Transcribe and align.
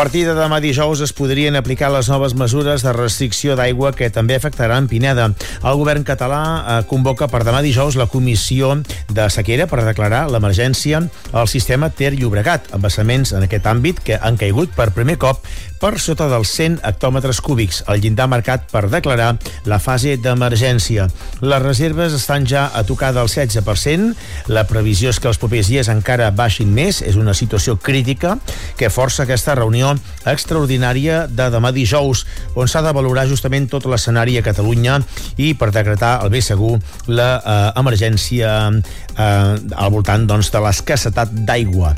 partir 0.00 0.22
de 0.24 0.32
demà 0.32 0.62
dijous 0.64 1.02
es 1.04 1.10
podrien 1.12 1.58
aplicar 1.58 1.90
les 1.92 2.08
noves 2.08 2.32
mesures 2.32 2.80
de 2.80 2.92
restricció 2.96 3.52
d'aigua 3.52 3.90
que 3.92 4.08
també 4.08 4.32
afectaran 4.38 4.86
Pineda. 4.88 5.26
El 5.60 5.76
govern 5.76 6.06
català 6.08 6.38
eh, 6.40 6.76
convoca 6.88 7.28
per 7.28 7.42
demà 7.44 7.60
dijous 7.60 7.98
la 8.00 8.06
comissió 8.08 8.78
de 9.12 9.26
sequera 9.28 9.66
per 9.68 9.84
declarar 9.84 10.22
l'emergència 10.32 11.02
al 11.36 11.50
sistema 11.52 11.90
Ter 11.92 12.14
Llobregat, 12.16 12.72
embassaments 12.72 13.34
en 13.36 13.44
aquest 13.44 13.68
àmbit 13.68 14.00
que 14.06 14.16
han 14.16 14.40
caigut 14.40 14.72
per 14.72 14.88
primer 14.96 15.18
cop 15.20 15.44
per 15.80 15.96
sota 15.98 16.26
dels 16.28 16.50
100 16.52 16.82
hectòmetres 16.84 17.40
cúbics, 17.40 17.80
el 17.88 18.02
llindar 18.04 18.26
marcat 18.28 18.66
per 18.68 18.84
declarar 18.92 19.30
la 19.64 19.78
fase 19.80 20.18
d'emergència. 20.20 21.06
Les 21.40 21.62
reserves 21.64 22.12
estan 22.12 22.44
ja 22.46 22.66
a 22.76 22.82
tocar 22.84 23.14
del 23.16 23.30
16%, 23.32 24.12
la 24.52 24.66
previsió 24.68 25.08
és 25.10 25.20
que 25.20 25.30
els 25.30 25.40
propers 25.40 25.70
dies 25.72 25.88
encara 25.88 26.28
baixin 26.36 26.68
més, 26.76 27.00
és 27.00 27.16
una 27.16 27.32
situació 27.34 27.78
crítica 27.80 28.36
que 28.76 28.92
força 28.92 29.24
aquesta 29.24 29.56
reunió 29.56 29.94
extraordinària 30.28 31.24
de 31.26 31.48
demà 31.52 31.72
dijous, 31.72 32.26
on 32.54 32.68
s'ha 32.68 32.84
de 32.84 32.92
valorar 32.92 33.24
justament 33.30 33.70
tot 33.72 33.88
l'escenari 33.88 34.36
a 34.36 34.44
Catalunya 34.44 34.98
i 35.40 35.54
per 35.56 35.70
decretar 35.72 36.18
el 36.20 36.32
bé 36.34 36.42
segur 36.44 36.76
l'emergència 37.08 38.52
eh, 38.68 38.82
eh, 39.16 39.80
al 39.80 39.94
voltant 39.94 40.28
doncs, 40.28 40.52
de 40.52 40.60
l'escassetat 40.60 41.32
d'aigua. 41.48 41.94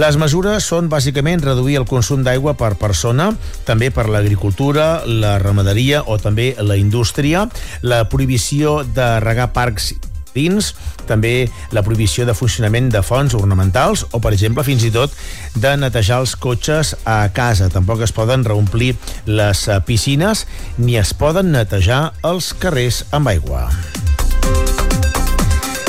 Les 0.00 0.18
mesures 0.18 0.66
són 0.66 0.90
bàsicament 0.90 1.42
reduir 1.46 1.78
el 1.78 1.86
consum 1.86 2.24
d'aigua 2.26 2.56
per 2.58 2.74
persona 2.80 3.19
zona, 3.20 3.36
també 3.66 3.90
per 3.92 4.08
l'agricultura, 4.08 5.02
la 5.06 5.38
ramaderia 5.38 6.02
o 6.06 6.18
també 6.18 6.54
la 6.58 6.76
indústria, 6.76 7.48
la 7.82 8.04
prohibició 8.08 8.80
de 8.84 9.18
regar 9.20 9.52
parcs 9.52 9.92
dins, 10.30 10.74
també 11.10 11.50
la 11.74 11.82
prohibició 11.82 12.24
de 12.24 12.36
funcionament 12.38 12.88
de 12.92 13.02
fonts 13.02 13.34
ornamentals 13.34 14.04
o, 14.12 14.20
per 14.22 14.32
exemple, 14.32 14.64
fins 14.64 14.84
i 14.86 14.92
tot 14.94 15.14
de 15.58 15.74
netejar 15.76 16.20
els 16.22 16.36
cotxes 16.38 16.94
a 17.04 17.24
casa. 17.34 17.68
Tampoc 17.68 18.04
es 18.06 18.14
poden 18.14 18.46
reomplir 18.46 18.94
les 19.26 19.66
piscines 19.86 20.46
ni 20.78 20.96
es 21.02 21.12
poden 21.14 21.50
netejar 21.56 22.12
els 22.22 22.54
carrers 22.54 23.04
amb 23.10 23.34
aigua. 23.34 23.66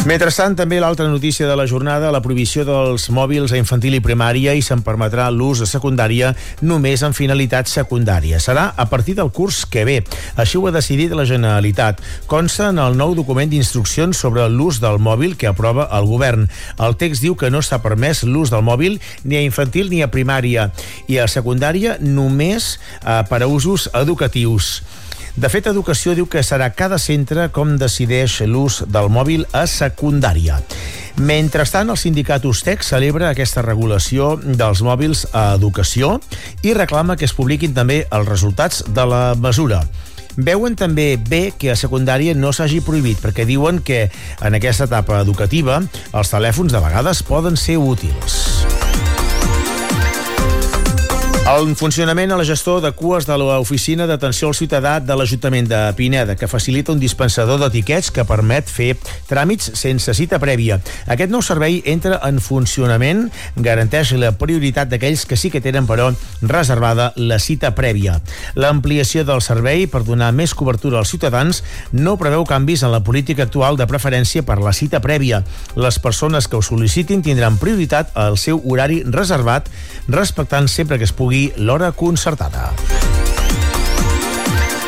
Mentrestant, 0.02 0.55
també 0.57 0.80
l'altra 0.81 1.05
notícia 1.05 1.45
de 1.45 1.53
la 1.53 1.67
jornada, 1.69 2.09
la 2.09 2.23
prohibició 2.25 2.63
dels 2.66 3.03
mòbils 3.13 3.52
a 3.53 3.59
infantil 3.59 3.94
i 3.94 3.99
primària 4.02 4.55
i 4.58 4.63
se'n 4.66 4.80
permetrà 4.81 5.27
l'ús 5.30 5.59
a 5.61 5.67
secundària 5.69 6.31
només 6.66 7.03
en 7.05 7.13
finalitat 7.13 7.69
secundària. 7.69 8.39
Serà 8.41 8.63
a 8.73 8.88
partir 8.89 9.13
del 9.19 9.30
curs 9.30 9.59
que 9.69 9.83
ve. 9.85 9.99
Així 10.41 10.58
ho 10.58 10.66
ha 10.66 10.73
decidit 10.73 11.13
la 11.13 11.27
Generalitat. 11.30 12.02
Consta 12.25 12.71
en 12.73 12.81
el 12.81 12.97
nou 12.97 13.13
document 13.13 13.53
d'instruccions 13.53 14.17
sobre 14.17 14.47
l'ús 14.49 14.81
del 14.81 14.97
mòbil 14.97 15.38
que 15.38 15.52
aprova 15.52 15.85
el 15.93 16.09
govern. 16.09 16.49
El 16.81 16.97
text 16.97 17.21
diu 17.21 17.38
que 17.38 17.52
no 17.53 17.61
està 17.61 17.77
permès 17.86 18.23
l'ús 18.25 18.49
del 18.49 18.65
mòbil 18.65 18.97
ni 19.21 19.38
a 19.38 19.45
infantil 19.45 19.93
ni 19.93 20.02
a 20.02 20.09
primària 20.09 20.71
i 21.05 21.21
a 21.21 21.30
secundària 21.30 21.99
només 22.02 22.73
eh, 23.05 23.21
per 23.30 23.43
a 23.45 23.52
usos 23.53 23.86
educatius. 23.93 24.81
De 25.35 25.47
fet, 25.47 25.67
Educació 25.71 26.11
diu 26.15 26.27
que 26.27 26.43
serà 26.43 26.67
cada 26.75 26.97
centre 26.99 27.47
com 27.55 27.77
decideix 27.79 28.41
l'ús 28.49 28.81
del 28.91 29.07
mòbil 29.13 29.45
a 29.55 29.63
secundària. 29.69 30.59
Mentrestant, 31.21 31.91
el 31.91 31.99
sindicat 31.99 32.43
USTEC 32.47 32.83
celebra 32.83 33.29
aquesta 33.31 33.63
regulació 33.63 34.33
dels 34.43 34.81
mòbils 34.83 35.25
a 35.31 35.53
educació 35.55 36.17
i 36.63 36.75
reclama 36.75 37.15
que 37.15 37.27
es 37.27 37.35
publiquin 37.37 37.75
també 37.75 38.03
els 38.11 38.27
resultats 38.27 38.83
de 38.87 39.07
la 39.07 39.23
mesura. 39.39 39.85
Veuen 40.35 40.75
també 40.79 41.15
bé 41.15 41.52
que 41.59 41.71
a 41.71 41.79
secundària 41.79 42.35
no 42.35 42.53
s'hagi 42.55 42.79
prohibit, 42.83 43.19
perquè 43.23 43.47
diuen 43.47 43.81
que 43.83 44.05
en 44.41 44.55
aquesta 44.55 44.87
etapa 44.87 45.19
educativa 45.23 45.81
els 46.11 46.31
telèfons 46.31 46.71
de 46.71 46.83
vegades 46.83 47.23
poden 47.27 47.59
ser 47.59 47.77
útils. 47.79 48.80
El 51.52 51.73
funcionament 51.76 52.32
a 52.32 52.38
la 52.39 52.45
gestor 52.48 52.78
de 52.80 52.94
cues 52.95 53.26
de 53.28 53.36
l'Oficina 53.36 54.06
d'Atenció 54.08 54.48
al 54.48 54.56
Ciutadà 54.56 54.92
de 55.04 55.16
l'Ajuntament 55.20 55.66
de 55.67 55.80
Pineda, 55.98 56.38
que 56.39 56.48
facilita 56.48 56.94
un 56.94 57.00
dispensador 57.02 57.60
d'etiquets 57.60 58.08
que 58.16 58.23
permet 58.23 58.70
fer 58.72 58.94
tràmits 59.28 59.73
sense 59.76 60.14
cita 60.16 60.39
prèvia. 60.39 60.78
Aquest 61.12 61.34
nou 61.34 61.44
servei 61.44 61.82
entra 61.92 62.22
en 62.23 62.39
funcionament, 62.39 63.26
garanteix 63.58 64.14
la 64.22 64.30
prioritat 64.39 64.88
d'aquells 64.94 65.26
que 65.28 65.36
sí 65.36 65.52
que 65.52 65.60
tenen, 65.66 65.89
però, 65.89 66.14
reservada 66.39 67.10
la 67.17 67.39
cita 67.44 67.73
prèvia. 67.76 68.22
L'ampliació 68.56 69.26
del 69.28 69.44
servei 69.44 69.89
per 69.92 70.06
donar 70.08 70.32
més 70.32 70.56
cobertura 70.56 71.02
als 71.02 71.12
ciutadans 71.12 71.66
no 71.92 72.16
preveu 72.22 72.48
canvis 72.48 72.86
en 72.88 72.95
la 72.95 73.04
política 73.04 73.44
actual 73.50 73.76
de 73.76 73.89
preferència 73.92 74.45
per 74.48 74.62
la 74.64 74.72
cita 74.72 75.04
prèvia. 75.04 75.44
Les 75.76 76.00
persones 76.00 76.48
que 76.48 76.56
ho 76.56 76.64
sol·licitin 76.64 77.28
tindran 77.28 77.60
prioritat 77.60 78.16
al 78.16 78.39
seu 78.39 78.64
horari 78.64 79.04
reservat, 79.04 79.68
respectant 80.08 80.72
sempre 80.72 80.95
que 80.95 81.10
es 81.10 81.12
pugui 81.12 81.40
l'hora 81.55 81.91
concertada. 81.91 82.69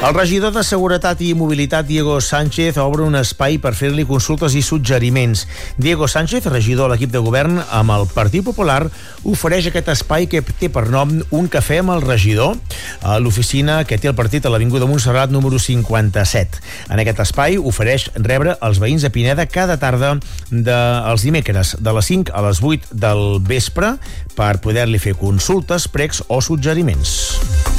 El 0.03 0.13
regidor 0.13 0.51
de 0.51 0.65
Seguretat 0.67 1.21
i 1.23 1.29
Mobilitat, 1.31 1.85
Diego 1.87 2.17
Sánchez, 2.19 2.75
obre 2.83 3.05
un 3.07 3.15
espai 3.15 3.55
per 3.63 3.71
fer-li 3.71 4.03
consultes 4.03 4.51
i 4.59 4.61
suggeriments. 4.61 5.45
Diego 5.79 6.09
Sánchez, 6.11 6.49
regidor 6.51 6.89
de 6.89 6.97
l'equip 6.97 7.13
de 7.13 7.21
govern 7.23 7.61
amb 7.71 7.93
el 7.95 8.03
Partit 8.11 8.43
Popular, 8.43 8.89
ofereix 9.23 9.69
aquest 9.69 9.93
espai 9.93 10.27
que 10.27 10.41
té 10.43 10.67
per 10.67 10.89
nom 10.91 11.13
Un 11.31 11.47
cafè 11.47 11.77
amb 11.79 11.93
el 11.95 12.03
regidor 12.03 12.59
a 12.99 13.15
l'oficina 13.23 13.77
que 13.87 13.95
té 13.95 14.11
el 14.11 14.17
partit 14.17 14.43
a 14.43 14.51
l'Avinguda 14.51 14.89
Montserrat 14.91 15.31
número 15.31 15.55
57. 15.55 16.59
En 16.91 16.99
aquest 16.99 17.23
espai 17.23 17.55
ofereix 17.55 18.09
rebre 18.19 18.57
els 18.59 18.83
veïns 18.83 19.07
de 19.07 19.13
Pineda 19.13 19.47
cada 19.47 19.79
tarda 19.79 20.17
dels 20.51 21.23
dimecres, 21.23 21.77
de 21.79 21.95
les 21.95 22.11
5 22.11 22.35
a 22.35 22.43
les 22.49 22.59
8 22.59 22.91
del 22.91 23.39
vespre, 23.39 23.95
per 24.35 24.57
poder-li 24.59 24.99
fer 24.99 25.15
consultes, 25.15 25.87
pregs 25.87 26.25
o 26.27 26.43
suggeriments. 26.43 27.72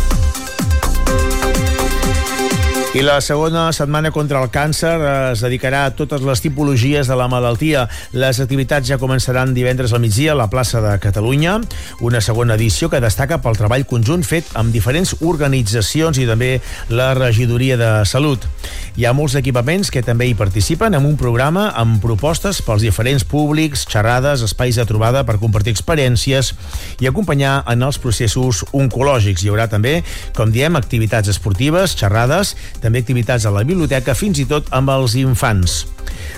I 2.95 3.03
la 3.03 3.17
segona 3.21 3.73
setmana 3.75 4.13
contra 4.15 4.39
el 4.39 4.53
càncer 4.55 4.93
es 5.33 5.41
dedicarà 5.43 5.81
a 5.89 5.93
totes 5.99 6.23
les 6.23 6.39
tipologies 6.45 7.09
de 7.11 7.17
la 7.19 7.27
malaltia. 7.27 7.89
Les 8.15 8.39
activitats 8.39 8.87
ja 8.87 9.01
començaran 9.03 9.51
divendres 9.57 9.91
al 9.91 9.99
migdia 10.05 10.31
a 10.31 10.39
la 10.39 10.47
plaça 10.47 10.79
de 10.79 10.93
Catalunya, 11.03 11.57
una 12.07 12.21
segona 12.23 12.55
edició 12.55 12.87
que 12.93 13.03
destaca 13.03 13.41
pel 13.43 13.59
treball 13.59 13.83
conjunt 13.91 14.23
fet 14.23 14.55
amb 14.55 14.71
diferents 14.71 15.17
organitzacions 15.27 16.23
i 16.23 16.29
també 16.31 16.61
la 16.87 17.11
regidoria 17.19 17.75
de 17.81 17.91
salut. 18.07 18.47
Hi 18.95 19.09
ha 19.09 19.11
molts 19.11 19.35
equipaments 19.35 19.89
que 19.91 20.05
també 20.07 20.29
hi 20.31 20.37
participen 20.39 20.95
amb 20.95 21.09
un 21.09 21.17
programa 21.19 21.65
amb 21.81 21.97
propostes 21.99 22.61
pels 22.63 22.85
diferents 22.87 23.25
públics, 23.27 23.83
xerrades, 23.91 24.45
espais 24.47 24.79
de 24.79 24.85
trobada 24.87 25.25
per 25.27 25.41
compartir 25.43 25.75
experiències 25.75 26.53
i 27.03 27.11
acompanyar 27.11 27.57
en 27.73 27.83
els 27.83 27.99
processos 27.99 28.63
oncològics. 28.71 29.43
Hi 29.43 29.51
haurà 29.51 29.67
també, 29.73 29.97
com 30.39 30.55
diem, 30.55 30.79
activitats 30.79 31.33
esportives, 31.35 31.99
xerrades, 31.99 32.55
també 32.79 33.03
activitats 33.03 33.51
a 33.51 33.55
la 33.57 33.67
biblioteca, 33.67 34.15
fins 34.15 34.39
i 34.39 34.47
tot 34.47 34.71
amb 34.71 34.95
els 34.95 35.19
infants. 35.19 35.94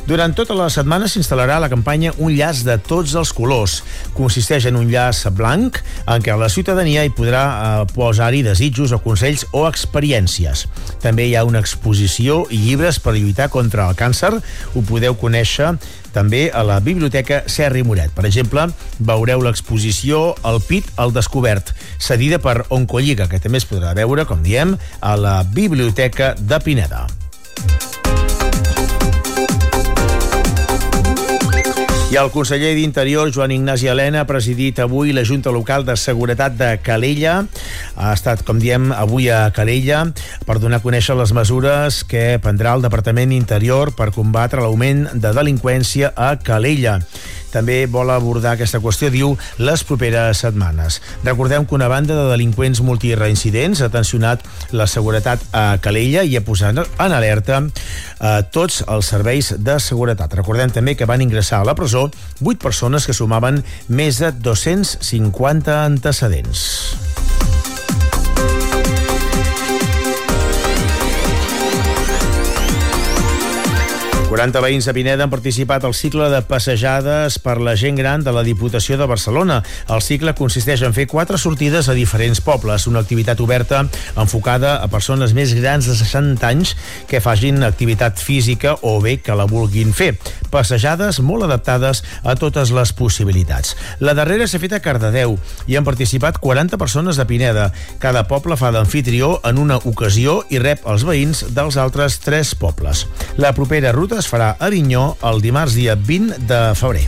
Durant 0.06 0.34
tota 0.38 0.54
la 0.54 0.68
setmana 0.70 1.08
s'instal·larà 1.10 1.58
la 1.58 1.70
campanya 1.72 2.12
Un 2.22 2.36
llaç 2.36 2.62
de 2.66 2.76
tots 2.78 3.16
els 3.18 3.32
colors. 3.34 3.80
Consisteix 4.14 4.68
en 4.70 4.78
un 4.78 4.86
llaç 4.90 5.24
blanc 5.34 5.80
en 6.06 6.22
què 6.22 6.36
la 6.38 6.50
ciutadania 6.52 7.02
hi 7.02 7.10
podrà 7.10 7.42
eh, 7.42 7.84
posar-hi 7.94 8.44
desitjos 8.46 8.94
o 8.94 9.00
consells 9.02 9.46
o 9.52 9.66
experiències. 9.66 10.66
També 11.02 11.26
hi 11.26 11.34
ha 11.36 11.44
una 11.48 11.62
exposició 11.62 12.44
i 12.50 12.60
llibres 12.68 13.00
per 13.02 13.16
lluitar 13.16 13.50
contra 13.50 13.88
el 13.90 13.98
càncer. 13.98 14.32
Ho 14.74 14.84
podeu 14.86 15.18
conèixer 15.18 15.74
també 16.16 16.46
a 16.48 16.62
la 16.64 16.78
Biblioteca 16.80 17.42
Serri 17.50 17.82
Moret. 17.84 18.14
Per 18.16 18.24
exemple, 18.24 18.68
veureu 18.98 19.42
l'exposició 19.44 20.32
El 20.48 20.62
pit 20.64 20.88
al 20.96 21.12
descobert, 21.12 21.74
cedida 21.98 22.40
per 22.40 22.62
Oncolliga, 22.70 23.28
que 23.28 23.42
també 23.42 23.60
es 23.60 23.68
podrà 23.68 23.92
veure, 23.98 24.24
com 24.24 24.42
diem, 24.46 24.78
a 25.00 25.16
la 25.20 25.42
Biblioteca 25.44 26.34
de 26.38 26.62
Pineda. 26.64 27.06
I 32.06 32.14
el 32.20 32.28
conseller 32.30 32.68
d'Interior, 32.76 33.32
Joan 33.34 33.50
Ignasi 33.50 33.88
Helena, 33.90 34.20
ha 34.22 34.28
presidit 34.28 34.78
avui 34.78 35.10
la 35.10 35.24
Junta 35.26 35.50
Local 35.50 35.82
de 35.84 35.96
Seguretat 35.98 36.54
de 36.54 36.68
Calella. 36.78 37.40
Ha 37.98 38.12
estat, 38.14 38.44
com 38.46 38.60
diem, 38.62 38.92
avui 38.94 39.26
a 39.26 39.40
Calella 39.50 40.04
per 40.46 40.60
donar 40.62 40.78
a 40.78 40.84
conèixer 40.84 41.16
les 41.18 41.34
mesures 41.34 42.04
que 42.06 42.38
prendrà 42.44 42.76
el 42.78 42.86
Departament 42.86 43.34
d'Interior 43.34 43.90
per 43.98 44.12
combatre 44.14 44.62
l'augment 44.62 45.08
de 45.18 45.34
delinqüència 45.34 46.12
a 46.14 46.36
Calella 46.38 47.00
també 47.56 47.86
vol 47.88 48.10
abordar 48.12 48.54
aquesta 48.54 48.80
qüestió, 48.84 49.08
diu, 49.12 49.32
les 49.62 49.84
properes 49.88 50.42
setmanes. 50.44 51.00
Recordem 51.24 51.64
que 51.64 51.76
una 51.78 51.88
banda 51.88 52.16
de 52.18 52.26
delinqüents 52.28 52.82
multireincidents 52.84 53.80
ha 53.80 53.88
tensionat 53.92 54.44
la 54.76 54.88
seguretat 54.90 55.42
a 55.56 55.64
Calella 55.82 56.24
i 56.26 56.36
ha 56.36 56.44
posat 56.44 56.76
en 56.76 57.16
alerta 57.16 57.62
eh, 57.62 58.40
tots 58.52 58.82
els 58.84 59.08
serveis 59.12 59.54
de 59.56 59.78
seguretat. 59.80 60.36
Recordem 60.36 60.74
també 60.74 60.96
que 60.98 61.08
van 61.08 61.24
ingressar 61.24 61.62
a 61.62 61.68
la 61.70 61.76
presó 61.78 61.95
8 61.96 62.62
persones 62.62 63.08
que 63.08 63.16
sumaven 63.16 63.62
més 63.88 64.20
de 64.22 64.32
250 64.32 65.82
antecedents. 65.86 67.05
40 74.26 74.58
veïns 74.58 74.82
de 74.88 74.90
Pineda 74.90 75.22
han 75.22 75.30
participat 75.30 75.84
al 75.86 75.92
cicle 75.94 76.26
de 76.32 76.40
passejades 76.42 77.36
per 77.38 77.60
la 77.62 77.76
gent 77.78 77.94
gran 77.94 78.24
de 78.26 78.32
la 78.34 78.42
Diputació 78.42 78.96
de 78.98 79.06
Barcelona. 79.06 79.60
El 79.86 80.00
cicle 80.02 80.32
consisteix 80.34 80.82
en 80.82 80.96
fer 80.96 81.04
quatre 81.06 81.38
sortides 81.38 81.86
a 81.86 81.94
diferents 81.94 82.40
pobles, 82.42 82.88
una 82.90 83.04
activitat 83.04 83.38
oberta 83.40 83.84
enfocada 84.18 84.80
a 84.82 84.88
persones 84.90 85.30
més 85.30 85.52
grans 85.54 85.86
de 85.86 85.94
60 85.94 86.42
anys 86.42 86.74
que 87.06 87.20
facin 87.22 87.62
activitat 87.62 88.18
física 88.18 88.74
o 88.82 88.96
bé 89.00 89.20
que 89.22 89.36
la 89.38 89.46
vulguin 89.46 89.94
fer. 89.94 90.16
Passejades 90.50 91.22
molt 91.22 91.46
adaptades 91.46 92.02
a 92.26 92.34
totes 92.34 92.74
les 92.74 92.92
possibilitats. 92.98 93.76
La 94.02 94.16
darrera 94.18 94.50
s'ha 94.50 94.58
fet 94.58 94.74
a 94.74 94.82
Cardedeu 94.82 95.38
i 95.70 95.78
han 95.78 95.86
participat 95.86 96.42
40 96.42 96.82
persones 96.82 97.14
de 97.14 97.28
Pineda. 97.30 97.68
Cada 98.02 98.26
poble 98.26 98.58
fa 98.58 98.74
d'anfitrió 98.74 99.36
en 99.46 99.62
una 99.62 99.78
ocasió 99.86 100.40
i 100.50 100.58
rep 100.58 100.82
els 100.82 101.06
veïns 101.06 101.46
dels 101.54 101.78
altres 101.78 102.18
tres 102.26 102.56
pobles. 102.58 103.06
La 103.38 103.54
propera 103.54 103.94
ruta 103.94 104.15
es 104.18 104.28
farà 104.30 104.54
a 104.54 104.66
Avinyó 104.66 105.16
el 105.28 105.42
dimarts 105.44 105.74
dia 105.76 105.94
20 105.94 106.46
de 106.48 106.60
febrer. 106.78 107.06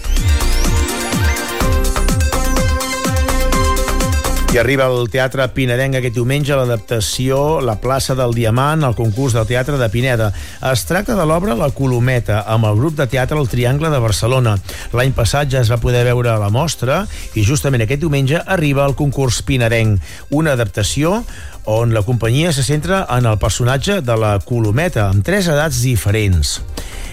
I 4.48 4.56
arriba 4.56 4.86
al 4.88 5.10
Teatre 5.12 5.44
Pinedenc 5.52 5.98
aquest 5.98 6.14
diumenge 6.16 6.56
l'adaptació 6.56 7.58
La 7.60 7.74
plaça 7.82 8.14
del 8.16 8.32
Diamant 8.32 8.86
al 8.86 8.96
concurs 8.96 9.34
del 9.36 9.44
Teatre 9.44 9.76
de 9.76 9.88
Pineda. 9.92 10.30
Es 10.70 10.86
tracta 10.88 11.18
de 11.18 11.26
l'obra 11.28 11.52
La 11.58 11.68
Colometa, 11.76 12.40
amb 12.48 12.64
el 12.64 12.78
grup 12.80 12.96
de 12.96 13.04
teatre 13.12 13.36
El 13.36 13.50
Triangle 13.52 13.90
de 13.92 14.00
Barcelona. 14.00 14.56
L'any 14.96 15.12
passat 15.12 15.52
ja 15.52 15.60
es 15.60 15.68
va 15.68 15.76
poder 15.82 16.06
veure 16.08 16.32
a 16.32 16.40
la 16.40 16.48
mostra 16.48 17.02
i 17.36 17.44
justament 17.44 17.84
aquest 17.84 18.00
diumenge 18.06 18.40
arriba 18.40 18.88
el 18.88 18.96
concurs 18.96 19.42
Pinedenc, 19.44 20.00
una 20.32 20.56
adaptació 20.56 21.20
on 21.68 21.92
la 21.92 22.00
companyia 22.02 22.48
se 22.56 22.64
centra 22.64 23.04
en 23.12 23.28
el 23.28 23.36
personatge 23.36 24.00
de 24.00 24.16
la 24.16 24.38
Colometa, 24.40 25.10
amb 25.12 25.20
tres 25.28 25.52
edats 25.52 25.84
diferents. 25.84 26.56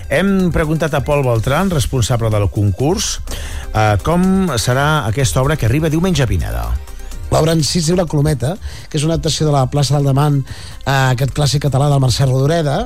Hem 0.10 0.52
preguntat 0.54 0.94
a 0.94 1.02
Pol 1.02 1.24
Beltran, 1.25 1.72
responsable 1.74 2.30
del 2.30 2.46
concurs, 2.54 3.19
eh, 3.74 3.98
com 4.06 4.52
serà 4.62 5.07
aquesta 5.07 5.42
obra 5.42 5.57
que 5.57 5.66
arriba 5.66 5.90
diumenge 5.90 6.22
a 6.22 6.28
Pineda. 6.30 6.66
L'obra 7.31 7.54
en 7.54 7.63
si 7.63 7.81
La 7.96 8.06
Colometa, 8.06 8.56
que 8.88 8.98
és 8.98 9.04
una 9.04 9.16
adaptació 9.16 9.48
de 9.48 9.54
la 9.54 9.66
plaça 9.66 9.96
del 9.96 10.06
Demant, 10.06 10.44
eh, 10.86 10.92
aquest 10.92 11.34
clàssic 11.34 11.63
català 11.63 11.90
del 11.90 12.00
Mercè 12.00 12.25
Rodoreda, 12.25 12.86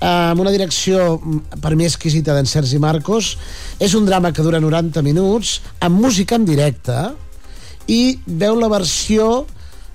amb 0.00 0.40
una 0.40 0.50
direcció 0.50 1.20
mm, 1.22 1.60
per 1.62 1.76
mi 1.76 1.84
exquisita 1.84 2.34
d'en 2.34 2.46
Sergi 2.46 2.78
Marcos. 2.78 3.36
És 3.78 3.94
un 3.94 4.04
drama 4.04 4.32
que 4.32 4.42
dura 4.42 4.60
90 4.60 5.00
minuts, 5.02 5.60
amb 5.80 6.00
música 6.00 6.34
en 6.34 6.44
directe, 6.44 7.14
i 7.86 8.18
veu 8.26 8.58
la 8.58 8.68
versió 8.68 9.46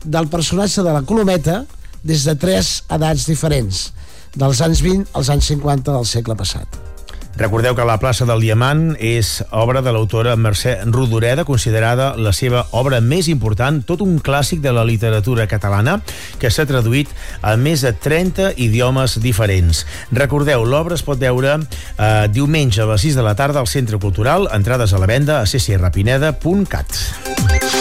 del 0.04 0.28
personatge 0.28 0.82
de 0.82 0.94
la 0.94 1.04
Colometa 1.04 1.66
des 2.04 2.24
de 2.24 2.36
tres 2.36 2.84
edats 2.90 3.28
diferents 3.28 3.92
dels 4.36 4.64
anys 4.66 4.82
20 4.86 5.14
als 5.14 5.30
anys 5.30 5.54
50 5.54 5.92
del 5.92 6.10
segle 6.10 6.36
passat. 6.36 6.82
Recordeu 7.36 7.74
que 7.74 7.86
La 7.86 7.98
plaça 7.98 8.28
del 8.30 8.44
Diamant 8.46 8.92
és 9.02 9.40
obra 9.50 9.82
de 9.82 9.90
l'autora 9.92 10.36
Mercè 10.38 10.76
Rodoreda, 10.86 11.48
considerada 11.48 12.12
la 12.14 12.30
seva 12.30 12.68
obra 12.78 13.00
més 13.02 13.26
important, 13.28 13.82
tot 13.82 14.04
un 14.06 14.20
clàssic 14.22 14.62
de 14.62 14.74
la 14.76 14.86
literatura 14.86 15.48
catalana, 15.50 15.98
que 16.38 16.54
s'ha 16.54 16.68
traduït 16.70 17.10
a 17.42 17.56
més 17.58 17.82
de 17.82 17.96
30 17.98 18.54
idiomes 18.62 19.18
diferents. 19.24 19.82
Recordeu, 20.14 20.62
l'obra 20.62 20.94
es 20.94 21.06
pot 21.06 21.18
veure 21.18 21.58
eh, 21.58 22.28
diumenge 22.30 22.86
a 22.86 22.92
les 22.94 23.10
6 23.10 23.18
de 23.18 23.26
la 23.26 23.34
tarda 23.34 23.64
al 23.64 23.72
Centre 23.72 23.98
Cultural, 23.98 24.46
entrades 24.54 24.94
a 24.94 25.02
la 25.02 25.10
venda 25.10 25.42
a 25.42 25.50
ccrapineda.cat. 25.50 27.73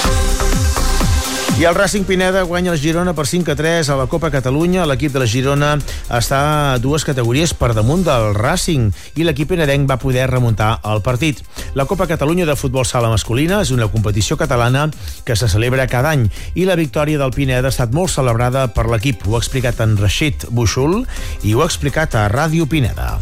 I 1.59 1.65
el 1.67 1.75
Racing 1.75 2.05
Pineda 2.05 2.43
guanya 2.43 2.73
el 2.73 2.81
Girona 2.81 3.13
per 3.13 3.27
5 3.27 3.53
a 3.53 3.55
3 3.55 3.91
a 3.93 3.97
la 3.97 4.07
Copa 4.09 4.31
Catalunya. 4.33 4.87
L'equip 4.89 5.13
de 5.13 5.21
la 5.21 5.29
Girona 5.29 5.75
està 6.09 6.39
a 6.73 6.79
dues 6.81 7.05
categories 7.05 7.53
per 7.55 7.75
damunt 7.77 8.03
del 8.07 8.33
Racing 8.35 8.89
i 9.21 9.27
l'equip 9.27 9.53
pinedenc 9.53 9.85
va 9.91 9.99
poder 10.01 10.25
remuntar 10.31 10.81
el 10.89 11.03
partit. 11.05 11.43
La 11.77 11.85
Copa 11.85 12.09
Catalunya 12.09 12.49
de 12.49 12.57
futbol 12.57 12.89
sala 12.89 13.11
masculina 13.13 13.61
és 13.61 13.71
una 13.71 13.91
competició 13.93 14.39
catalana 14.41 14.89
que 15.27 15.37
se 15.37 15.47
celebra 15.47 15.87
cada 15.93 16.15
any 16.17 16.25
i 16.57 16.65
la 16.65 16.79
victòria 16.81 17.21
del 17.21 17.37
Pineda 17.37 17.69
ha 17.69 17.75
estat 17.77 17.93
molt 17.93 18.11
celebrada 18.11 18.65
per 18.73 18.89
l'equip. 18.89 19.29
Ho 19.29 19.37
ha 19.37 19.45
explicat 19.45 19.85
en 19.85 19.99
Rashid 20.01 20.49
Buixul 20.49 21.03
i 21.45 21.53
ho 21.53 21.61
ha 21.61 21.69
explicat 21.69 22.17
a 22.17 22.27
Ràdio 22.33 22.67
Pineda. 22.67 23.19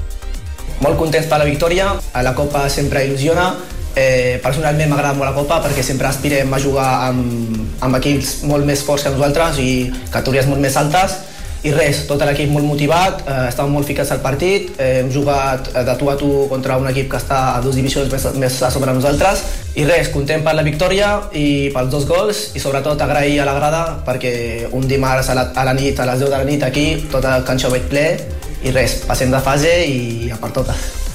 Molt 0.81 0.97
contents 0.97 1.27
per 1.29 1.43
la 1.43 1.51
victòria. 1.51 1.93
A 2.15 2.23
la 2.25 2.33
Copa 2.39 2.69
sempre 2.71 3.03
il·lusiona 3.11 3.51
Eh, 3.97 4.39
personalment 4.43 4.93
m'agrada 4.93 5.17
molt 5.19 5.33
la 5.33 5.35
Copa 5.35 5.59
perquè 5.65 5.83
sempre 5.83 6.07
aspirem 6.07 6.53
a 6.55 6.61
jugar 6.63 6.91
amb, 7.09 7.59
amb 7.83 7.99
equips 7.99 8.45
molt 8.47 8.67
més 8.69 8.85
forts 8.87 9.03
que 9.03 9.11
nosaltres 9.11 9.59
i 9.59 9.73
categories 10.13 10.47
molt 10.47 10.63
més 10.63 10.79
altes. 10.79 11.19
I 11.61 11.75
res, 11.75 12.07
tot 12.09 12.23
l'equip 12.25 12.49
molt 12.49 12.65
motivat, 12.65 13.19
eh, 13.29 13.49
estàvem 13.51 13.75
molt 13.77 13.85
ficats 13.85 14.15
al 14.15 14.23
partit, 14.25 14.71
eh, 14.79 15.01
hem 15.01 15.11
jugat 15.13 15.69
de 15.75 15.97
tu 16.01 16.09
a 16.09 16.15
tu 16.17 16.47
contra 16.49 16.79
un 16.81 16.89
equip 16.89 17.11
que 17.11 17.19
està 17.19 17.41
a 17.57 17.61
dues 17.61 17.77
divisions 17.77 18.09
més, 18.11 18.25
més 18.41 18.63
a 18.63 18.71
sobre 18.71 18.95
nosaltres. 18.97 19.43
I 19.75 19.85
res, 19.85 20.09
content 20.09 20.43
per 20.43 20.55
la 20.57 20.65
victòria 20.65 21.11
i 21.35 21.69
pels 21.75 21.91
dos 21.91 22.07
gols 22.09 22.57
i 22.57 22.65
sobretot 22.65 23.03
agrair 23.03 23.43
a 23.43 23.45
la 23.51 23.59
grada 23.59 23.83
perquè 24.07 24.71
un 24.73 24.89
dimarts 24.89 25.29
a 25.29 25.37
la, 25.37 25.51
a 25.55 25.65
la 25.69 25.75
nit, 25.75 26.01
a 26.01 26.09
les 26.09 26.25
10 26.25 26.31
de 26.31 26.39
la 26.39 26.49
nit 26.49 26.65
aquí, 26.65 26.89
la 27.13 27.43
canxa 27.45 27.69
ho 27.69 27.77
veig 27.77 27.93
ple. 27.93 28.09
I 28.65 28.73
res, 28.73 29.03
passem 29.05 29.31
de 29.31 29.45
fase 29.45 29.77
i 29.85 30.31
a 30.33 30.41
per 30.41 30.53
totes. 30.57 31.10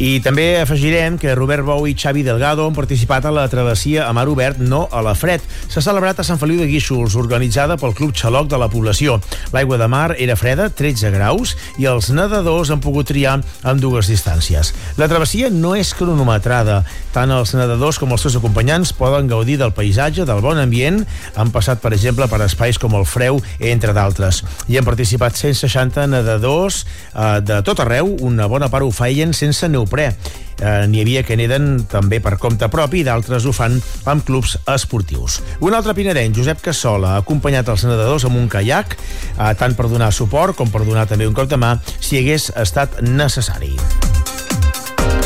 I 0.00 0.20
també 0.24 0.56
afegirem 0.60 1.18
que 1.20 1.34
Robert 1.36 1.66
Bou 1.66 1.84
i 1.86 1.92
Xavi 1.98 2.22
Delgado 2.24 2.64
han 2.66 2.76
participat 2.76 3.26
a 3.28 3.32
la 3.34 3.44
travessia 3.52 4.06
a 4.08 4.12
mar 4.16 4.24
obert, 4.32 4.58
no 4.58 4.86
a 4.90 5.02
la 5.04 5.12
fred. 5.18 5.42
S'ha 5.68 5.82
celebrat 5.84 6.20
a 6.20 6.24
Sant 6.24 6.40
Feliu 6.40 6.62
de 6.62 6.68
Guíxols, 6.70 7.16
organitzada 7.20 7.76
pel 7.80 7.92
Club 7.94 8.14
Xaloc 8.16 8.48
de 8.48 8.60
la 8.60 8.70
població. 8.72 9.18
L'aigua 9.52 9.76
de 9.80 9.88
mar 9.92 10.14
era 10.16 10.36
freda, 10.36 10.70
13 10.72 11.12
graus, 11.12 11.56
i 11.76 11.88
els 11.90 12.08
nedadors 12.14 12.72
han 12.72 12.80
pogut 12.80 13.10
triar 13.12 13.38
amb 13.38 13.82
dues 13.82 14.08
distàncies. 14.08 14.72
La 14.96 15.10
travessia 15.10 15.50
no 15.52 15.74
és 15.76 15.92
cronometrada. 15.98 16.82
Tant 17.12 17.30
els 17.34 17.52
nedadors 17.52 18.00
com 18.00 18.14
els 18.16 18.24
seus 18.24 18.38
acompanyants 18.40 18.94
poden 18.96 19.28
gaudir 19.28 19.58
del 19.60 19.74
paisatge, 19.76 20.24
del 20.28 20.40
bon 20.44 20.60
ambient. 20.62 21.02
Han 21.36 21.52
passat, 21.52 21.82
per 21.84 21.92
exemple, 21.92 22.28
per 22.32 22.40
espais 22.46 22.80
com 22.80 22.96
el 22.96 23.04
Freu, 23.08 23.42
entre 23.60 23.92
d'altres. 23.92 24.40
Hi 24.72 24.80
han 24.80 24.88
participat 24.88 25.36
160 25.36 26.08
nedadors 26.14 26.82
eh, 27.12 27.40
de 27.44 27.60
tot 27.66 27.84
arreu. 27.84 28.14
Una 28.24 28.48
bona 28.48 28.70
part 28.72 28.86
ho 28.86 28.92
feien 28.94 29.36
sense 29.36 29.68
neoprè 29.82 29.92
neoprè. 29.92 30.14
Eh, 30.62 30.86
N'hi 30.86 31.00
havia 31.02 31.24
que 31.26 31.36
neden 31.36 31.86
també 31.90 32.20
per 32.22 32.36
compte 32.38 32.68
propi 32.70 33.00
i 33.00 33.06
d'altres 33.06 33.46
ho 33.46 33.52
fan 33.52 33.80
amb 34.06 34.24
clubs 34.24 34.56
esportius. 34.70 35.40
Un 35.60 35.74
altre 35.74 35.94
pinedenc, 35.94 36.36
Josep 36.36 36.62
Cassola, 36.62 37.16
ha 37.16 37.22
acompanyat 37.24 37.68
els 37.68 37.84
nedadors 37.88 38.24
amb 38.28 38.38
un 38.38 38.48
caiac, 38.48 38.94
eh, 38.94 39.54
tant 39.58 39.74
per 39.74 39.88
donar 39.88 40.12
suport 40.12 40.56
com 40.56 40.70
per 40.70 40.84
donar 40.84 41.08
també 41.08 41.26
un 41.26 41.34
cop 41.34 41.48
de 41.48 41.58
mà 41.58 41.78
si 41.98 42.18
hagués 42.18 42.52
estat 42.54 43.02
necessari. 43.02 43.74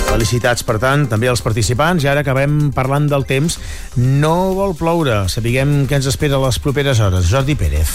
Felicitats, 0.07 0.63
per 0.65 0.79
tant, 0.81 1.05
també 1.11 1.29
als 1.29 1.43
participants. 1.43 2.03
I 2.05 2.09
ara 2.09 2.23
acabem 2.23 2.71
parlant 2.73 3.05
del 3.11 3.27
temps. 3.27 3.59
No 3.97 4.55
vol 4.55 4.73
ploure. 4.75 5.27
Sapiguem 5.29 5.85
què 5.85 5.99
ens 5.99 6.07
espera 6.09 6.39
les 6.41 6.59
properes 6.59 7.03
hores. 7.05 7.29
Jordi 7.29 7.55
Pérez. 7.55 7.91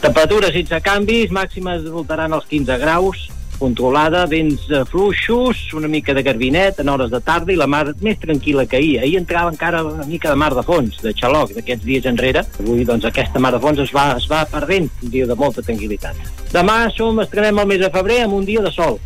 Temperatures 0.00 0.54
sense 0.54 0.78
canvis, 0.84 1.32
màximes 1.34 1.82
voltaran 1.90 2.32
els 2.32 2.46
15 2.46 2.78
graus, 2.78 3.26
controlada, 3.60 4.24
vents 4.26 4.64
eh, 4.72 4.80
fluixos, 4.88 5.60
una 5.76 5.88
mica 5.88 6.14
de 6.16 6.24
garbinet 6.24 6.80
en 6.80 6.88
hores 6.88 7.12
de 7.12 7.20
tarda 7.20 7.52
i 7.52 7.58
la 7.60 7.68
mar 7.70 7.84
més 8.00 8.18
tranquil·la 8.22 8.64
que 8.66 8.80
ahir. 8.80 8.96
Ahir 9.04 9.18
entrava 9.20 9.52
encara 9.52 9.84
una 9.84 10.06
mica 10.08 10.32
de 10.32 10.40
mar 10.40 10.50
de 10.56 10.64
fons, 10.66 10.96
de 11.04 11.12
xaloc, 11.14 11.52
d'aquests 11.54 11.86
dies 11.86 12.08
enrere. 12.08 12.46
Avui, 12.58 12.86
doncs, 12.88 13.06
aquesta 13.06 13.42
mar 13.42 13.52
de 13.54 13.60
fons 13.62 13.84
es 13.84 13.92
va, 13.94 14.08
es 14.16 14.26
va 14.30 14.46
perdent, 14.50 14.88
un 15.04 15.12
dia 15.12 15.28
de 15.28 15.36
molta 15.38 15.62
tranquil·litat. 15.66 16.18
Demà 16.50 16.80
som, 16.96 17.20
estrenem 17.22 17.62
el 17.62 17.70
mes 17.70 17.84
de 17.84 17.92
febrer 17.92 18.24
amb 18.24 18.40
un 18.40 18.48
dia 18.48 18.64
de 18.64 18.72
sol 18.74 18.98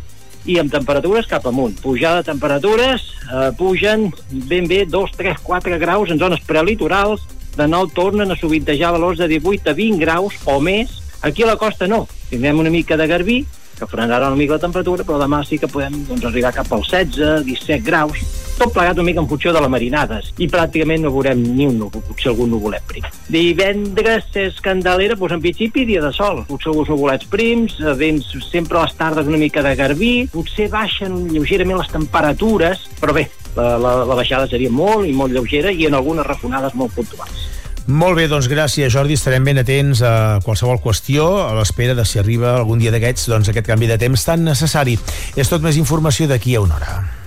i 0.45 0.59
amb 0.61 0.71
temperatures 0.71 1.27
cap 1.27 1.45
amunt. 1.49 1.75
Pujada 1.81 2.21
de 2.21 2.29
temperatures, 2.31 3.05
eh, 3.27 3.49
pugen 3.57 4.11
ben 4.49 4.67
bé 4.69 4.85
2, 4.85 5.11
3, 5.17 5.41
4 5.43 5.79
graus 5.81 6.11
en 6.13 6.21
zones 6.21 6.41
prelitorals, 6.45 7.25
de 7.55 7.67
nou 7.67 7.87
tornen 7.87 8.31
a 8.31 8.37
sovintejar 8.37 8.91
valors 8.95 9.17
de 9.17 9.27
18 9.31 9.71
a 9.71 9.73
20 9.73 9.99
graus 9.99 10.35
o 10.45 10.59
més. 10.59 11.01
Aquí 11.21 11.43
a 11.43 11.47
la 11.47 11.57
costa 11.57 11.87
no, 11.87 12.05
tindrem 12.29 12.59
una 12.59 12.69
mica 12.69 12.97
de 12.97 13.07
garbí, 13.07 13.45
que 13.77 13.87
frenarà 13.89 14.31
una 14.31 14.39
mica 14.39 14.57
la 14.57 14.63
temperatura, 14.63 15.05
però 15.07 15.19
demà 15.21 15.41
sí 15.45 15.59
que 15.61 15.69
podem 15.71 16.01
doncs, 16.09 16.25
arribar 16.27 16.53
cap 16.55 16.71
als 16.75 16.91
16, 16.91 17.43
17 17.47 17.83
graus, 17.85 18.23
tot 18.55 18.71
plegat 18.71 18.99
una 18.99 19.09
mica 19.09 19.19
en 19.19 19.27
funció 19.27 19.51
de 19.53 19.61
la 19.61 19.69
marinades, 19.71 20.31
i 20.39 20.47
pràcticament 20.51 21.03
no 21.03 21.11
veurem 21.11 21.41
ni 21.43 21.67
un 21.67 21.79
núvol, 21.81 22.03
potser 22.07 22.31
algun 22.31 22.53
nuvolet 22.55 22.85
prim. 22.87 23.07
Divendres 23.31 24.29
és 24.39 24.61
Candelera, 24.63 25.17
doncs 25.19 25.35
en 25.35 25.43
principi 25.43 25.85
dia 25.87 26.03
de 26.03 26.11
sol, 26.15 26.43
potser 26.47 26.71
alguns 26.71 26.93
nuvolets 26.93 27.27
prims, 27.31 27.79
vents 27.99 28.31
sempre 28.47 28.79
a 28.79 28.85
les 28.85 28.95
tardes 28.95 29.27
una 29.27 29.41
mica 29.41 29.63
de 29.65 29.75
garbí, 29.75 30.13
potser 30.31 30.69
baixen 30.71 31.25
lleugerament 31.33 31.81
les 31.81 31.91
temperatures, 31.91 32.87
però 33.01 33.17
bé, 33.17 33.27
la, 33.55 33.75
la, 33.79 33.97
la 34.07 34.17
baixada 34.17 34.47
seria 34.51 34.71
molt 34.71 35.07
i 35.07 35.13
molt 35.15 35.35
lleugera 35.35 35.71
i 35.71 35.87
en 35.89 35.99
algunes 35.99 36.27
refonades 36.27 36.75
molt 36.79 36.95
puntuals. 36.95 37.54
Molt 37.85 38.17
bé, 38.17 38.25
doncs 38.25 38.47
gràcies, 38.49 38.89
Jordi. 38.89 39.13
Estarem 39.13 39.45
ben 39.45 39.61
atents 39.61 40.01
a 40.01 40.39
qualsevol 40.41 40.79
qüestió, 40.81 41.27
a 41.45 41.51
l'espera 41.53 41.93
de 41.93 42.05
si 42.05 42.17
arriba 42.17 42.55
algun 42.55 42.81
dia 42.81 42.93
d'aquests 42.93 43.29
doncs, 43.29 43.51
aquest 43.51 43.69
canvi 43.69 43.91
de 43.91 43.99
temps 44.01 44.25
tan 44.25 44.41
necessari. 44.47 44.97
És 45.37 45.53
tot 45.53 45.61
més 45.61 45.77
informació 45.77 46.25
d'aquí 46.31 46.57
a 46.57 46.65
una 46.65 46.79
hora. 46.79 47.24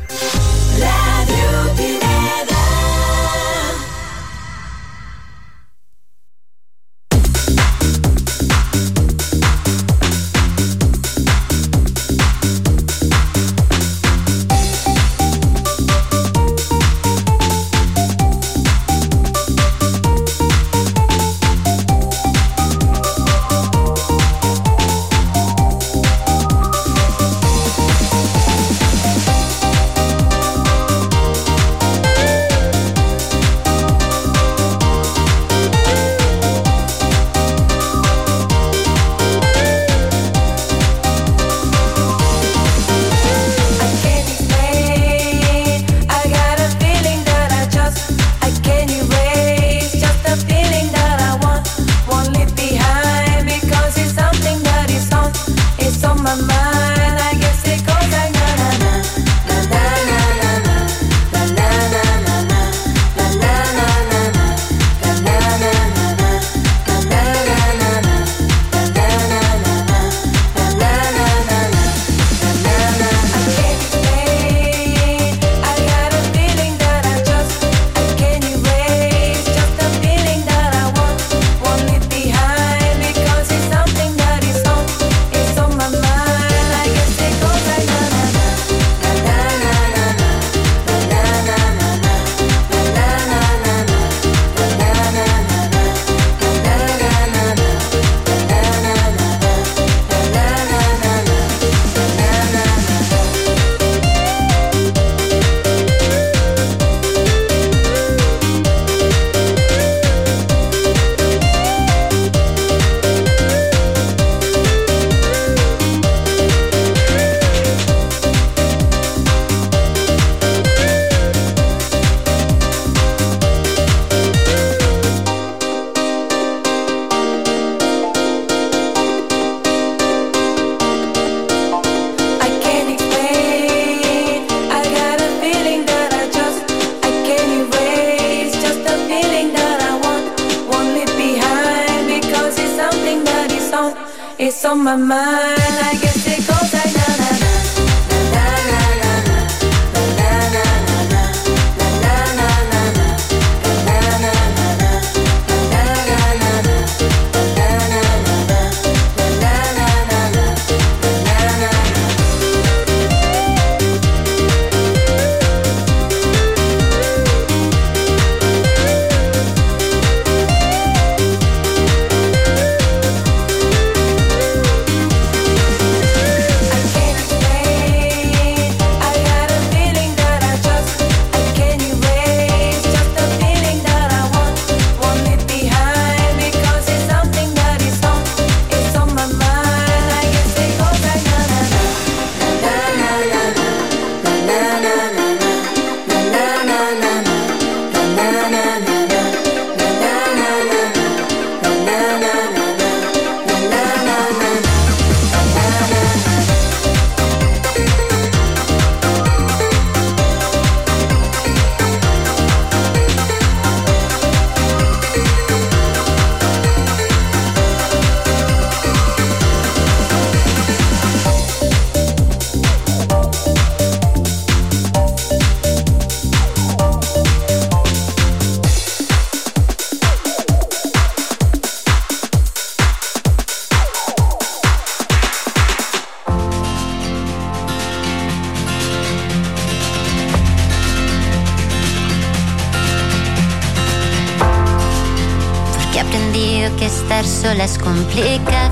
las 247.59 247.77
complicado, 247.77 248.71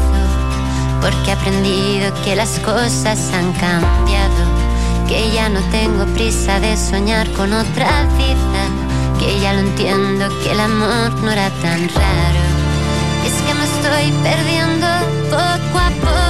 porque 1.00 1.30
he 1.30 1.32
aprendido 1.32 2.14
que 2.22 2.36
las 2.36 2.60
cosas 2.60 3.18
han 3.34 3.52
cambiado, 3.54 4.44
que 5.08 5.32
ya 5.32 5.48
no 5.48 5.58
tengo 5.72 6.04
prisa 6.14 6.60
de 6.60 6.76
soñar 6.76 7.28
con 7.32 7.52
otra 7.52 8.04
vida, 8.16 8.62
que 9.18 9.40
ya 9.40 9.54
lo 9.54 9.60
entiendo, 9.60 10.28
que 10.40 10.52
el 10.52 10.60
amor 10.60 11.12
no 11.20 11.32
era 11.32 11.50
tan 11.62 11.88
raro. 11.88 12.44
Es 13.26 13.34
que 13.42 13.54
me 13.54 13.64
estoy 13.64 14.12
perdiendo 14.22 14.86
poco 15.30 15.78
a 15.78 15.90
poco 16.00 16.25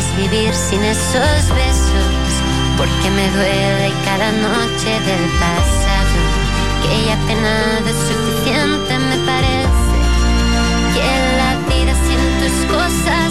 es 0.00 0.16
vivir 0.16 0.54
sin 0.54 0.82
esos 0.82 1.42
besos, 1.62 2.30
porque 2.78 3.10
me 3.10 3.28
duele 3.36 3.92
cada 4.06 4.32
noche 4.32 4.90
del 5.08 5.24
pasado, 5.42 6.18
que 6.82 7.06
ya 7.06 7.16
penado 7.26 7.86
es 7.86 8.00
suficiente 8.08 8.98
me 8.98 9.16
parece, 9.30 9.96
que 10.94 11.08
la 11.40 11.50
vida 11.68 11.94
sin 12.06 12.22
tus 12.40 12.56
cosas 12.74 13.29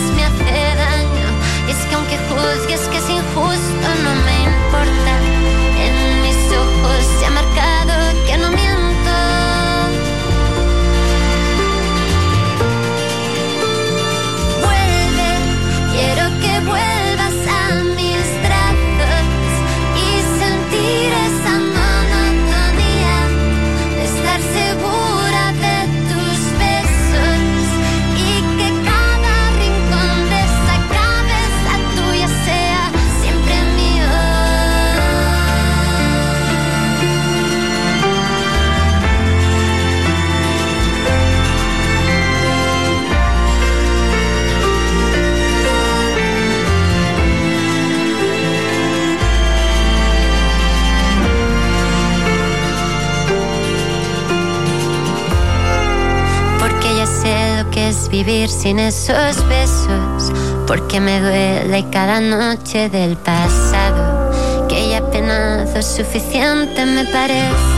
sin 58.29 58.77
esos 58.77 59.47
besos, 59.47 60.31
porque 60.67 61.01
me 61.01 61.19
duele 61.19 61.83
cada 61.91 62.21
noche 62.21 62.87
del 62.87 63.17
pasado, 63.17 64.67
que 64.67 64.89
ya 64.89 65.01
penado 65.09 65.81
suficiente 65.81 66.85
me 66.85 67.05
parece, 67.05 67.73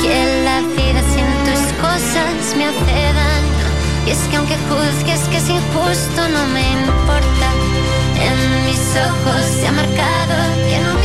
que 0.00 0.42
la 0.46 0.60
vida 0.60 1.02
sin 1.12 1.28
tus 1.44 1.62
cosas 1.82 2.56
me 2.56 2.64
hace 2.64 3.12
daño, 3.12 3.66
y 4.06 4.10
es 4.12 4.18
que 4.30 4.36
aunque 4.36 4.56
juzgues 4.70 5.20
que 5.28 5.36
es 5.36 5.50
injusto, 5.50 6.28
no 6.30 6.46
me 6.46 6.62
importa, 6.72 7.48
en 8.24 8.64
mis 8.64 8.80
ojos 8.96 9.44
se 9.60 9.66
ha 9.68 9.72
marcado 9.72 10.34
que 10.66 10.78
no 10.78 11.01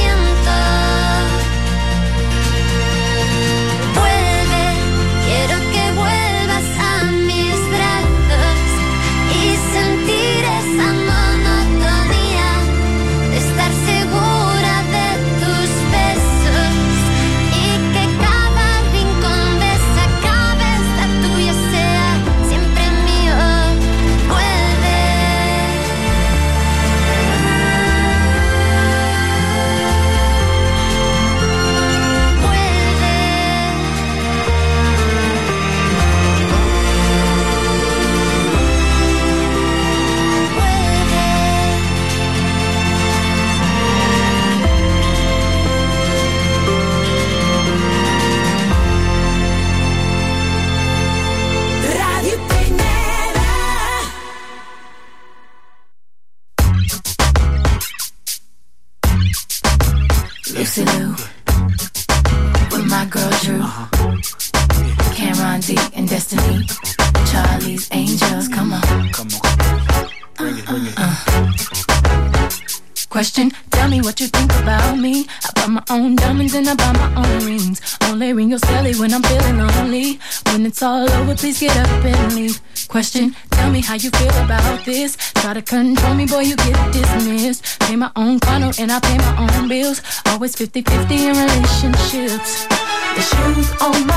please 81.47 81.59
get 81.61 81.77
up 81.77 82.03
and 82.03 82.35
leave. 82.35 82.59
Question, 82.89 83.33
tell 83.51 83.71
me 83.71 83.79
how 83.79 83.93
you 83.93 84.09
feel 84.09 84.35
about 84.43 84.83
this. 84.83 85.15
Try 85.35 85.53
to 85.53 85.61
control 85.61 86.13
me, 86.13 86.25
boy, 86.25 86.41
you 86.41 86.57
get 86.57 86.91
dismissed. 86.91 87.79
Pay 87.79 87.95
my 87.95 88.11
own 88.17 88.37
condo 88.41 88.71
and 88.77 88.91
I 88.91 88.99
pay 88.99 89.17
my 89.17 89.33
own 89.47 89.69
bills. 89.69 90.01
Always 90.25 90.55
50 90.55 90.81
50 90.81 91.15
in 91.15 91.35
relationships. 91.37 92.67
The 93.15 93.21
shoes 93.21 93.69
on 93.81 94.07
my 94.07 94.16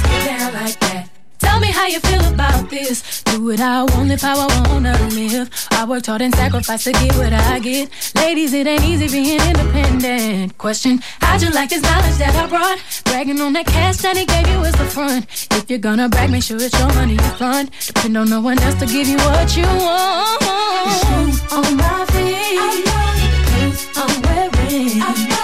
your 0.00 0.12
angels 0.12 0.12
get 0.12 0.38
down 0.38 0.52
like 0.54 0.80
that. 0.80 1.08
Tell 1.38 1.58
me 1.58 1.68
how 1.68 1.86
you 1.86 2.00
feel 2.00 2.24
about 2.34 2.68
this. 2.68 3.22
Do 3.24 3.44
what 3.44 3.60
I 3.60 3.82
want, 3.84 4.08
live 4.08 4.20
how 4.20 4.46
I 4.46 4.68
wanna 4.68 4.92
live. 5.08 5.50
I 5.70 5.84
worked 5.84 6.06
hard 6.06 6.22
and 6.22 6.34
sacrificed 6.34 6.84
to 6.84 6.92
get 6.92 7.16
what 7.16 7.32
I 7.32 7.58
get. 7.58 7.90
Ladies, 8.14 8.52
it 8.52 8.66
ain't 8.66 8.84
easy 8.84 9.08
being 9.08 9.40
independent. 9.40 10.58
Question, 10.58 11.00
how'd 11.20 11.42
you 11.42 11.50
like 11.50 11.70
this 11.70 11.82
knowledge 11.82 12.18
that 12.18 12.34
I 12.34 12.46
brought? 12.46 12.78
Bragging 13.04 13.40
on 13.40 13.52
that 13.54 13.66
cash 13.66 13.98
that 13.98 14.16
he 14.16 14.26
gave 14.26 14.46
you 14.48 14.60
is 14.64 14.72
the 14.74 14.84
front. 14.84 15.24
If 15.52 15.70
you're 15.70 15.78
gonna 15.78 16.08
brag, 16.08 16.30
make 16.30 16.42
sure 16.42 16.60
it's 16.60 16.78
your 16.78 16.92
money 16.94 17.14
you 17.14 17.30
fund. 17.38 17.70
Depend 17.86 18.16
on 18.16 18.28
no 18.28 18.40
one 18.40 18.58
else 18.60 18.78
to 18.80 18.86
give 18.86 19.08
you 19.08 19.16
what 19.16 19.56
you 19.56 19.64
want. 19.64 20.42
Shoes 21.00 21.52
on 21.52 21.76
my 21.76 22.06
feet. 22.12 22.84
Clothes 23.48 23.88
I'm 23.96 24.22
wearing. 24.22 24.50
The 24.70 25.39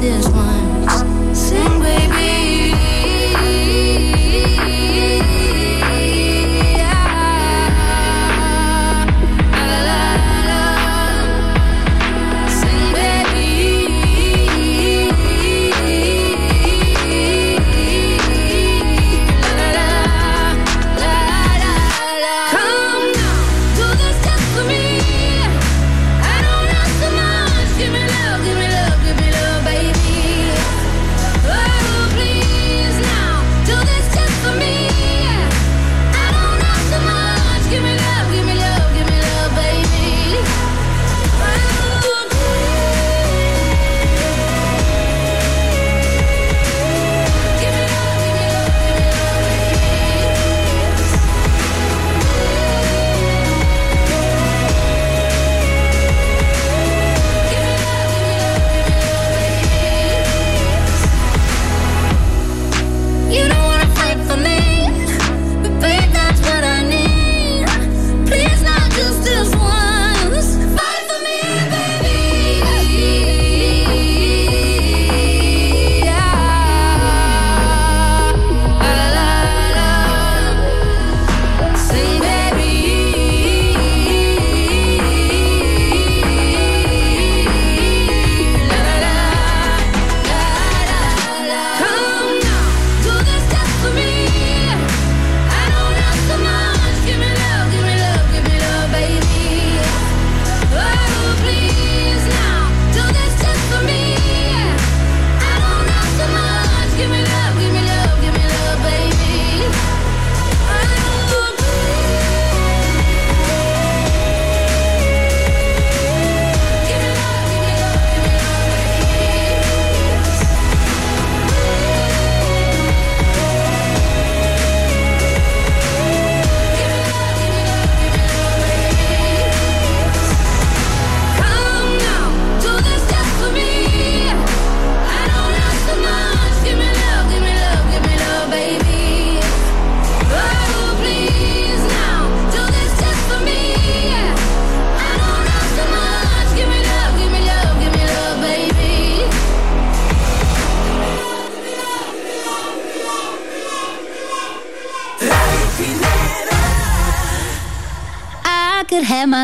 this 0.00 0.28
one. 0.28 0.81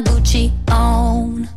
Gucci 0.03 0.53
on. 0.71 1.49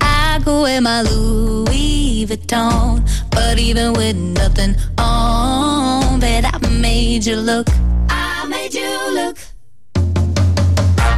I 0.00 0.40
could 0.44 0.62
wear 0.62 0.80
my 0.80 1.02
Louis 1.02 2.26
Vuitton. 2.26 3.02
But 3.30 3.58
even 3.58 3.92
with 3.92 4.16
nothing 4.16 4.76
on, 4.98 6.20
bet 6.20 6.44
I 6.44 6.58
made 6.68 7.26
you 7.26 7.36
look. 7.36 7.68
I 8.08 8.46
made 8.48 8.74
you 8.74 8.90
look. 9.14 9.38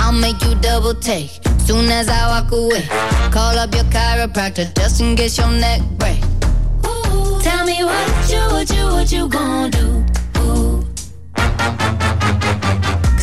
I'll 0.01 0.13
make 0.13 0.43
you 0.43 0.55
double 0.57 0.95
take 0.95 1.31
soon 1.67 1.91
as 1.91 2.09
I 2.09 2.27
walk 2.29 2.53
away. 2.53 2.87
Call 3.31 3.59
up 3.59 3.75
your 3.75 3.85
chiropractor 3.85 4.75
just 4.75 5.01
in 5.01 5.17
case 5.17 5.37
your 5.37 5.51
neck 5.51 5.83
break. 5.99 6.23
Ooh, 6.87 7.41
tell 7.43 7.67
me 7.67 7.85
what 7.85 8.31
you, 8.31 8.41
what 8.55 8.71
you, 8.71 8.85
what 8.87 9.13
you 9.13 9.29
gonna 9.29 9.71
do? 9.71 10.05
Ooh. 10.41 10.85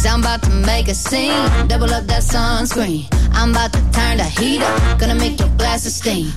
Cause 0.06 0.14
I'm 0.14 0.20
about 0.20 0.44
to 0.44 0.52
make 0.52 0.88
a 0.88 0.94
scene. 0.94 1.68
Double 1.68 1.92
up 1.92 2.06
that 2.06 2.22
sunscreen. 2.22 3.08
I'm 3.34 3.50
about 3.50 3.74
to 3.74 3.80
turn 3.92 4.18
the 4.18 4.26
heat 4.38 4.62
up. 4.62 5.00
Gonna 5.00 5.16
make 5.16 5.40
your 5.40 5.50
glasses 5.58 5.96
steam. 5.96 6.28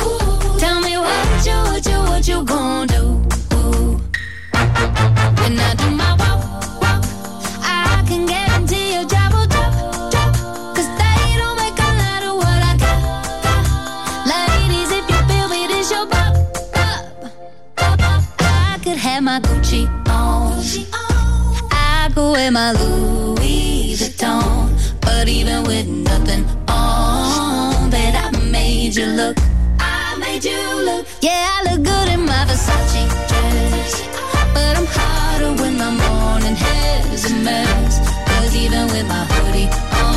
Ooh, 0.00 0.58
tell 0.58 0.80
me 0.80 0.96
what 0.96 1.44
you, 1.44 1.52
what 1.52 1.84
you, 1.84 1.98
what 2.08 2.26
you 2.26 2.42
gonna 2.44 2.86
do? 2.86 3.20
When 5.42 5.58
I 5.58 5.74
do 5.76 5.90
my 5.90 6.09
Wear 22.20 22.50
my 22.50 22.72
Louis 22.72 23.96
Vuitton. 23.98 24.68
But 25.00 25.26
even 25.28 25.64
with 25.64 25.86
nothing 25.88 26.44
on, 26.68 27.90
bet 27.90 28.14
I 28.14 28.30
made 28.50 28.94
you 28.94 29.06
look. 29.06 29.36
I 29.80 30.16
made 30.18 30.44
you 30.44 30.60
look. 30.84 31.06
Yeah, 31.22 31.48
I 31.56 31.58
look 31.68 31.82
good 31.82 32.08
in 32.08 32.20
my 32.26 32.44
Versace 32.48 33.08
dress. 33.28 33.92
But 34.54 34.76
I'm 34.78 34.86
hotter 34.86 35.52
when 35.62 35.78
my 35.78 35.90
morning 35.90 36.56
hair's 36.56 37.24
a 37.24 37.34
mess. 37.36 37.98
Cause 38.28 38.54
even 38.54 38.86
with 38.88 39.06
my 39.08 39.24